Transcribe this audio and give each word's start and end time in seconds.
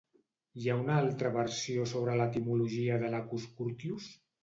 Hi 0.61 0.69
ha 0.71 0.77
una 0.83 0.95
altra 1.01 1.31
versió 1.35 1.87
sobre 1.93 2.17
l'etimologia 2.23 3.01
de 3.07 3.15
Lacus 3.19 3.51
Curtius? 3.63 4.15